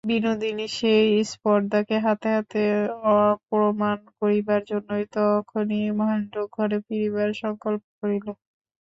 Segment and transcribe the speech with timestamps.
[0.07, 2.61] বিনোদিনীর সেই স্পর্ধাকে হাতে হাতে
[3.13, 8.25] অপ্রমাণ করিবার জন্যই তখনি মহেন্দ্র ঘরে ফিরিবার সংকল্প করিল।